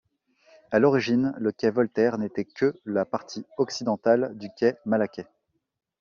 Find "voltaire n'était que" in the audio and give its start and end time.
1.69-2.73